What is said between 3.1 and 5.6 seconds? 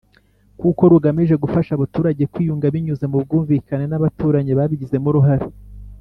mu bwumvikane n’abaturanyi babigizemo uruhare.